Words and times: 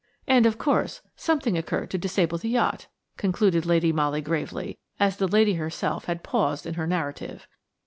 "And, 0.25 0.47
of 0.47 0.57
course, 0.57 1.01
something 1.15 1.55
occurred 1.55 1.91
to 1.91 1.97
disable 1.99 2.39
the 2.39 2.49
yacht," 2.49 2.87
concluded 3.17 3.67
Lady 3.67 3.91
Molly 3.93 4.19
gravely, 4.21 4.79
as 4.99 5.17
the 5.17 5.27
lady 5.27 5.53
herself 5.53 6.05
had 6.05 6.23
paused 6.23 6.65
in 6.65 6.73
her 6.73 6.87
narrative. 6.87 7.47